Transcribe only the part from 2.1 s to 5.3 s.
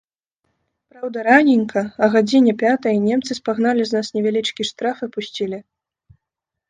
гадзіне пятай, немцы спагналі з нас невялічкі штраф і